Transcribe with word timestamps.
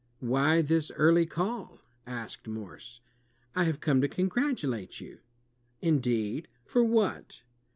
"Why 0.19 0.63
this 0.63 0.89
eariy 0.89 1.29
call?" 1.29 1.79
asked 2.07 2.47
Morse. 2.47 3.01
"I 3.55 3.65
have 3.65 3.79
come 3.81 4.01
to 4.01 4.07
congratulate 4.07 4.99
you." 4.99 5.19
"Indeed, 5.79 6.47
for 6.65 6.83
what?" 6.83 7.43